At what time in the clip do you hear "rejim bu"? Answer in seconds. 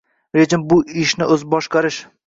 0.37-0.79